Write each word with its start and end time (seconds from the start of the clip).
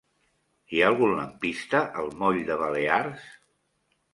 Hi 0.77 0.81
ha 0.83 0.87
algun 0.93 1.13
lampista 1.19 1.83
al 2.05 2.09
moll 2.23 2.41
de 2.49 2.59
Balears? 2.63 3.29